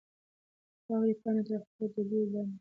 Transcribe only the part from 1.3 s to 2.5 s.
تر خپلو دلیو